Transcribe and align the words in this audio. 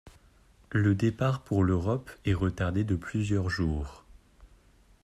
Le 0.71 0.95
départ 0.95 1.43
pour 1.43 1.63
l'Europe 1.63 2.09
est 2.25 2.33
retardé 2.33 2.83
de 2.83 2.95
plusieurs 2.95 3.51
jours. 3.51 4.03